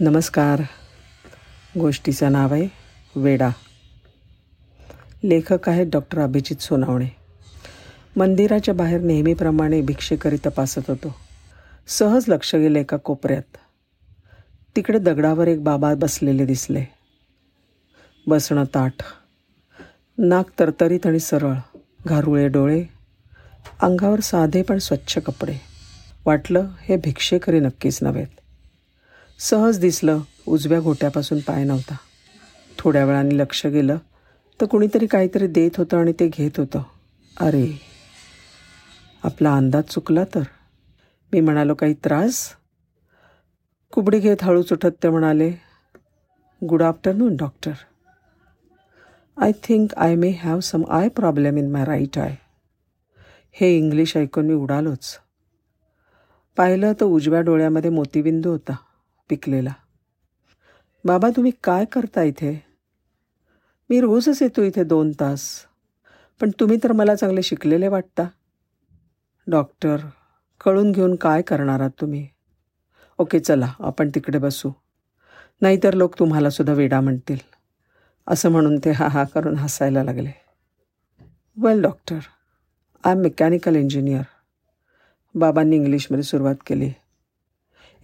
[0.00, 0.62] नमस्कार.
[1.78, 2.68] गोष्टीचं नाव आहे
[3.16, 3.48] वेडा.
[5.24, 7.08] लेखक आहेत डॉक्टर अभिजित सोनावणे.
[8.16, 11.16] मंदिराच्या बाहेर नेहमीप्रमाणे भिक्षेकरी तपासत होतो.
[11.86, 13.56] सहज लक्ष गेलं एका कोपऱ्यात.
[14.76, 16.84] तिकडे दगडावर एक बाबा बसलेले दिसले.
[18.26, 18.94] बसणं ताठ.
[20.18, 21.54] नाक तरतरीत आणि सरळ.
[22.06, 22.84] घारुळे डोळे.
[23.82, 25.60] अंगावर साधे पण स्वच्छ कपडे.
[26.26, 28.40] वाटलं हे भिक्षेकरी नक्कीच नव्हेत.
[29.38, 31.96] सहज दिसलं उजव्या घोट्यापासून पाय नव्हता.
[32.78, 33.96] थोड्या वेळाने लक्ष गेलं
[34.60, 36.82] तर कुणीतरी काहीतरी देत होतं आणि ते घेत होतं.
[37.40, 37.80] अरे
[39.24, 40.42] आपला अंदाज चुकला तर?
[41.32, 42.48] मी म्हणालो काही त्रास?
[43.92, 45.50] कुबडी घेत हळूच उठत ते म्हणाले
[46.62, 47.72] good afternoon doctor
[49.36, 52.34] I think I may have some eye problem in my right eye
[53.52, 55.18] हे इंग्लिश ऐकून मी उडालोच.
[56.56, 58.76] पाहिलं तर उजव्या डोळ्यामध्ये मोतीबिंदू होता.
[59.28, 59.72] पिकलेला.
[61.04, 62.52] बाबा तुम्ही काय करता इथे?
[63.90, 65.66] मी रोजच येतो इथे दोन तास.
[66.40, 68.26] पण तुम्ही तर मला चांगले शिकलेले वाटता.
[69.46, 69.96] डॉक्टर
[70.64, 72.28] कळून घेऊन काय करणार आहात तुम्ही?
[73.18, 74.70] ओके चला आपण तिकडे बसू.
[75.60, 77.38] नाहीतर लोक तुम्हालासुद्धा वेडा म्हणतील.
[78.26, 80.30] असं म्हणून ते हा हा करून हसायला लागले.
[81.56, 82.18] Well doctor
[83.04, 84.22] I am mechanical engineer
[85.34, 86.92] बाबांनी इंग्लिशमध्ये सुरुवात केली.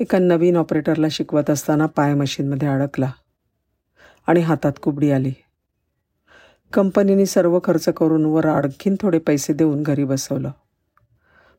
[0.00, 3.10] एका नवीन ऑपरेटरला शिकवत असताना पाय मशीनमध्ये अडकला
[4.26, 5.32] आणि हातात कुबडी आली.
[6.72, 10.50] कंपनीने सर्व खर्च करून वर आणखीन थोडे पैसे देऊन घरी बसवलं.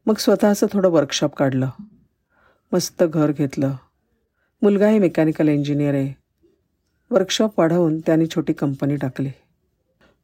[0.06, 1.70] मग स्वतःचं थोडं वर्कशॉप काढलं.
[2.74, 3.74] मस्त घर घेतलं.
[4.62, 6.14] मुलगाही मेकॅनिकल इंजिनियर आहे.
[7.12, 9.30] वर्कशॉप वाढवून त्याने छोटी कंपनी टाकली.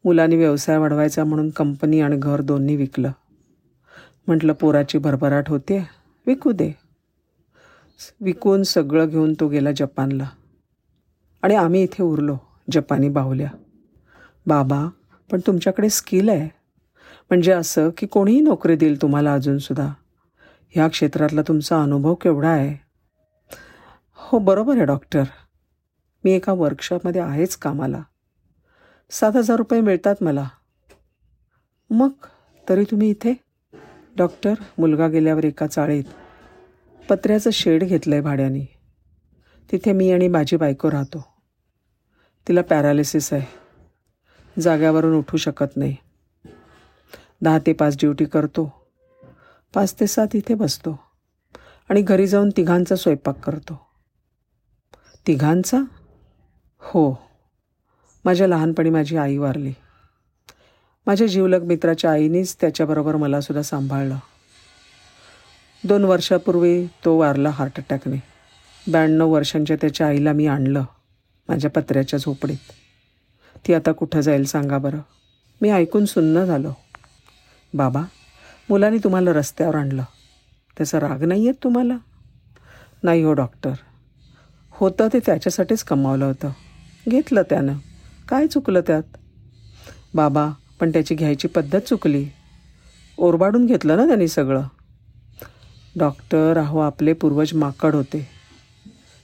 [0.06, 3.12] मुलांनी व्यवसाय वाढवायचा म्हणून कंपनी आणि घर दोन्ही विकलं.
[4.28, 5.90] म्हटलं पोराची भरभराट होते
[6.28, 6.87] विकू दे.
[8.22, 10.30] विकून सगळं घेऊन तो गेला जपानला.
[11.42, 12.38] आणि आम्ही इथे उरलो
[12.72, 13.50] जपानी बाहुल्या.
[14.46, 14.90] बाबा
[15.32, 16.50] पण तुमच्याकडे स्किल आहे.
[17.30, 19.94] म्हणजे असं की कोणीही नोकरी देईल तुम्हाला अजूनसुद्धा
[20.70, 22.86] ह्या क्षेत्रातला तुमचा अनुभव केवढा आहे?
[24.16, 25.24] हो बरोबर आहे डॉक्टर.
[26.24, 28.02] मी एका वर्कशॉपमध्ये आहेच कामाला.
[29.12, 30.48] सात हजार रुपये मिळतात मला.
[31.90, 32.10] मग
[32.70, 33.34] तरी तुम्ही इथे?
[34.18, 36.04] डॉक्टर मुलगा गेल्यावर एका चाळीत.
[37.10, 38.80] पत्र्याचं शेड घेतलं आहे भाड्याने.
[39.72, 41.26] तिथे मी आणि माझी बायको राहतो.
[42.48, 43.46] तिला पॅरालिसिस आहे.
[44.62, 45.96] जाग्यावरून उठू शकत नाही.
[47.42, 48.90] दहा ते पाच ड्युटी करतो.
[49.74, 51.00] पाच ते सात इथे बसतो.
[51.90, 53.88] आणि घरी जाऊन तिघांचा स्वयंपाक करतो.
[55.28, 55.78] तिघांचा?
[56.80, 57.28] हो.
[58.26, 59.74] माझ्या लहानपणी माझी आई वारली.
[61.06, 64.18] माझ्या जीवलग मित्राच्या आईनेच त्याच्याबरोबर मलासुद्धा सांभाळलं.
[65.84, 68.24] दोन वर्षापूर्वी तो वारला हार्ट अटॅकने.
[68.92, 70.84] ब्याण्णव वर्षांच्या त्याच्या आईला मी आणलं
[71.50, 72.58] माझ्या पत्र्याच्या झोपडीत.
[73.68, 75.00] ती आता कुठं जाईल सांगा बरं.
[75.62, 76.72] मी ऐकून सुन्न झालो.
[77.74, 78.02] बाबा
[78.70, 80.04] मुलाने तुम्हाला रस्त्यावर आणलं.
[80.78, 81.98] त्याचा राग नाही येत तुम्हाला?
[83.04, 83.74] नाही हो डॉक्टर.
[84.72, 86.50] होतं ते त्याच्यासाठीच कमावलं होतं.
[87.10, 87.74] घेतलं त्यानं.
[88.30, 89.04] काय चुकलं त्यात?
[90.14, 90.50] बाबा
[90.80, 92.30] पण त्याची घ्यायची पद्धत चुकली.
[93.18, 94.64] ओरबाडून घेतलं ना त्यांनी सगळं.
[96.00, 98.28] डॉक्टर अहो आपले पूर्वज माकड होते.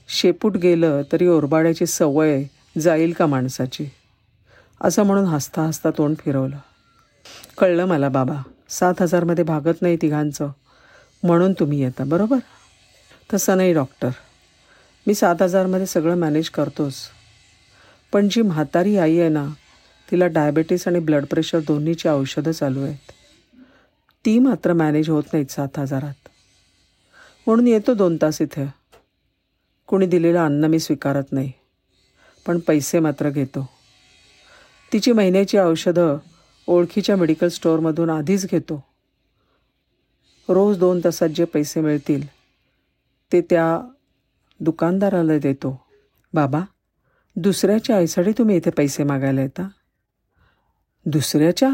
[0.08, 2.44] शेपूट गेलं तरी ओरबाड्याची सवय
[2.80, 3.86] जाईल का माणसाची?
[4.80, 6.56] असं म्हणून हसता हसता तोंड फिरवलं.
[7.58, 10.48] कळलं मला बाबा सात हजारमध्ये भागत नाही तिघांचं.
[11.22, 12.38] म्हणून तुम्ही येता बरोबर?
[13.34, 14.10] तसं नाही डॉक्टर.
[15.06, 16.94] मी सात हजारमध्ये सगळं मॅनेज करतोच.
[18.12, 19.46] पण जी म्हातारी आई आहे ना
[20.10, 23.12] तिला डायबेटीस आणि ब्लड प्रेशर दोन्हीची औषधं चालू आहेत.
[24.24, 26.28] ती मात्र मॅनेज होत नाहीत सात हजारात.
[27.46, 28.66] म्हणून येतो दोन तास इथे.
[29.86, 31.52] कुणी दिलेलं अन्न मी स्वीकारत नाही
[32.46, 33.68] पण पैसे मात्र घेतो.
[34.92, 36.18] तिची महिन्याची औषधं
[36.66, 38.84] ओळखीच्या मेडिकल स्टोअरमधून आधीच घेतो.
[40.48, 42.26] रोज दोन तासात जे पैसे मिळतील
[43.32, 43.80] ते त्या
[44.60, 45.86] दुकानदाराला देतो.
[46.34, 46.60] बाबा
[47.36, 49.68] दुसऱ्याच्या आईसाठी तुम्ही इथे पैसे मागायला येता?
[51.06, 51.70] दुसऱ्याच्या?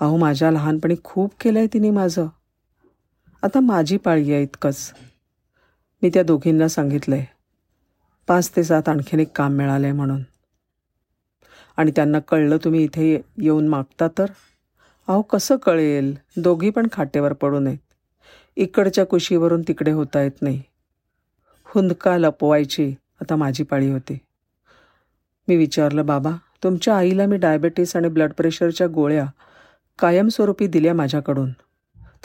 [0.00, 2.26] अहो माझ्या लहानपणी खूप केलं आहे तिने माझं.
[3.42, 4.92] आता माझी पाळी आहे इतकंच.
[6.02, 7.26] मी त्या दोघींना सांगितलं आहे
[8.28, 10.22] पाच ते सात आणखीन एक काम मिळालं आहे म्हणून.
[11.76, 14.26] आणि त्यांना कळलं तुम्ही इथे येऊन मागता तर?
[15.08, 16.14] अहो कसं कळेल?
[16.36, 17.78] दोघी पण खाटेवर पडू नयेत
[18.56, 20.62] इकडच्या कुशीवरून तिकडे होता येत नाही.
[21.64, 24.18] हुंदका लपवायची आता माझी पाळी होती.
[25.48, 26.30] मी विचारलं बाबा
[26.64, 29.26] तुमच्या आईला मी डायबेटीस आणि ब्लड प्रेशरच्या गोळ्या
[29.98, 31.50] कायमस्वरूपी दिल्या माझ्याकडून.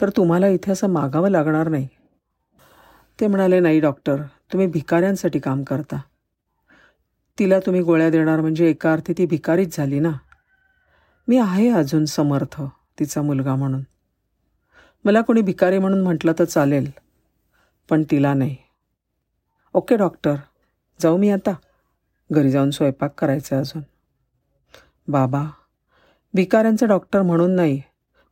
[0.00, 1.88] तर तुम्हाला इथे असं मागावं लागणार नाही.
[3.20, 4.16] ते म्हणाले नाही डॉक्टर
[4.52, 6.00] तुम्ही भिकाऱ्यांसाठी काम करता.
[7.38, 10.10] तिला तुम्ही गोळ्या देणार म्हणजे एका अर्थी ती भिकारीच झाली ना.
[11.28, 12.62] मी आहे अजून समर्थ
[12.98, 13.82] तिचा मुलगा म्हणून.
[15.04, 16.90] मला कोणी भिकारी म्हणून म्हटलं तर चालेल
[17.88, 18.56] पण तिला नाही.
[19.74, 20.34] ओके डॉक्टर
[21.00, 21.52] जाऊ मी आता.
[22.32, 23.82] घरी जाऊन स्वयंपाक करायचा अजून.
[25.08, 25.44] बाबा
[26.34, 27.80] भिकाऱ्यांचा डॉक्टर म्हणून नाही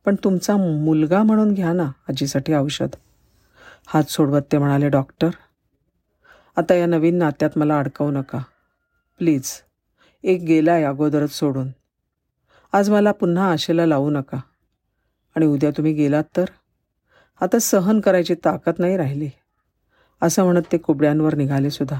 [0.05, 2.89] पण तुमचा मुलगा म्हणून घ्या ना आजीसाठी औषध.
[3.85, 5.29] हात सोडवत ते म्हणाले डॉक्टर
[6.57, 8.39] आता या नवीन नात्यात मला अडकवू नका.
[9.17, 9.51] प्लीज
[10.23, 11.69] एक गेला आहे अगोदरच सोडून.
[12.73, 14.39] आज मला पुन्हा आशेला लावू नका.
[15.35, 16.45] आणि उद्या तुम्ही गेलात तर?
[17.41, 19.29] आता सहन करायची ताकद नाही राहिली.
[20.21, 21.99] असं म्हणत ते कुबड्यांवर निघाले सुद्धा.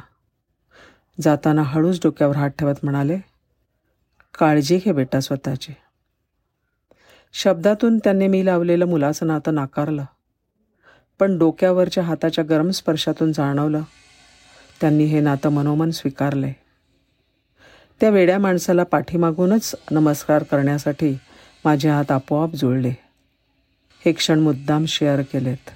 [1.22, 3.18] जाताना हळूच डोक्यावर हात ठेवत म्हणाले
[4.40, 5.74] काळजी घे बेटा स्वतःची.
[7.35, 10.03] शब्दातून त्यांनी मी लावलेलं मुलाचं नातं नाकारलं.
[11.19, 13.81] पण डोक्यावरच्या हाताच्या गरम स्पर्शातून जाणवलं
[14.81, 16.51] त्यांनी हे नातं मनोमन स्वीकारले.
[18.00, 21.18] त्या वेड्या माणसाला पाठीमागूनच नमस्कार करण्यासाठी
[21.65, 22.94] माझे हात आपोआप जुळले.
[24.06, 25.69] हे क्षण मुद्दाम शेअर केलेत.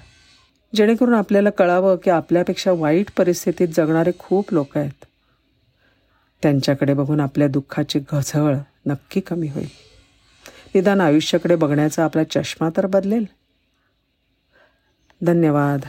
[0.74, 5.04] जेणेकरून आपल्याला कळावं की आपल्यापेक्षा वाईट परिस्थितीत जगणारे खूप लोक आहेत.
[6.42, 8.56] त्यांच्याकडे बघून आपल्या दुःखाची घझळ
[8.86, 9.87] नक्की कमी होईल.
[10.74, 13.24] निदान आयुष्याकडे बघण्याचा आपला चष्मा तर बदलेल.
[15.22, 15.80] धन्यवाद.